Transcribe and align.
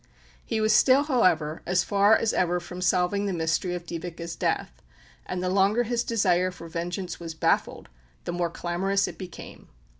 He 0.43 0.59
was 0.59 0.73
still, 0.73 1.03
however, 1.03 1.61
as 1.67 1.83
far 1.83 2.17
as 2.17 2.33
ever 2.33 2.59
from 2.59 2.81
solving 2.81 3.27
the 3.27 3.33
mystery 3.33 3.75
of 3.75 3.85
Dyveke's 3.85 4.35
death; 4.35 4.81
and 5.27 5.43
the 5.43 5.47
longer 5.49 5.83
his 5.83 6.03
desire 6.03 6.49
for 6.49 6.67
vengeance 6.67 7.19
was 7.19 7.35
baffled, 7.35 7.87
the 8.23 8.31
more 8.33 8.49
clamorous 8.49 9.07
it 9.07 9.19
became. 9.19 9.67